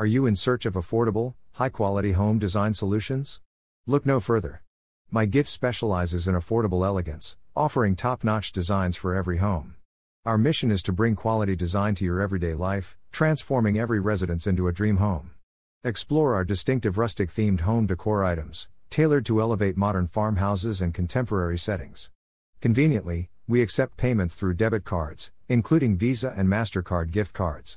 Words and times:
Are 0.00 0.06
you 0.06 0.26
in 0.26 0.36
search 0.36 0.64
of 0.64 0.74
affordable, 0.74 1.34
high 1.54 1.70
quality 1.70 2.12
home 2.12 2.38
design 2.38 2.72
solutions? 2.72 3.40
Look 3.84 4.06
no 4.06 4.20
further. 4.20 4.62
MyGift 5.12 5.48
specializes 5.48 6.28
in 6.28 6.36
affordable 6.36 6.86
elegance, 6.86 7.36
offering 7.56 7.96
top 7.96 8.22
notch 8.22 8.52
designs 8.52 8.94
for 8.94 9.16
every 9.16 9.38
home. 9.38 9.74
Our 10.24 10.38
mission 10.38 10.70
is 10.70 10.84
to 10.84 10.92
bring 10.92 11.16
quality 11.16 11.56
design 11.56 11.96
to 11.96 12.04
your 12.04 12.20
everyday 12.20 12.54
life, 12.54 12.96
transforming 13.10 13.76
every 13.76 13.98
residence 13.98 14.46
into 14.46 14.68
a 14.68 14.72
dream 14.72 14.98
home. 14.98 15.32
Explore 15.82 16.32
our 16.32 16.44
distinctive 16.44 16.96
rustic 16.96 17.32
themed 17.32 17.62
home 17.62 17.88
decor 17.88 18.22
items, 18.22 18.68
tailored 18.90 19.26
to 19.26 19.40
elevate 19.40 19.76
modern 19.76 20.06
farmhouses 20.06 20.80
and 20.80 20.94
contemporary 20.94 21.58
settings. 21.58 22.12
Conveniently, 22.60 23.30
we 23.48 23.62
accept 23.62 23.96
payments 23.96 24.36
through 24.36 24.54
debit 24.54 24.84
cards, 24.84 25.32
including 25.48 25.96
Visa 25.96 26.32
and 26.36 26.48
MasterCard 26.48 27.10
gift 27.10 27.32
cards. 27.32 27.76